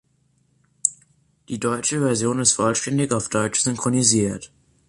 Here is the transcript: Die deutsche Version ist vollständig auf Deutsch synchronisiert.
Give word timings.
Die 1.47 1.59
deutsche 1.59 1.99
Version 2.01 2.39
ist 2.39 2.53
vollständig 2.53 3.11
auf 3.13 3.29
Deutsch 3.29 3.59
synchronisiert. 3.61 4.51